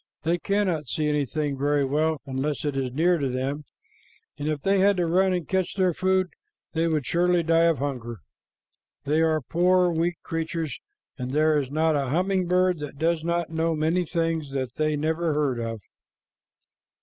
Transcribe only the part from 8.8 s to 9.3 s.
They